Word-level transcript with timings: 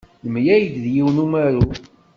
Nemlal-d 0.23 0.83
yiwen 0.93 1.17
umaru. 1.25 1.63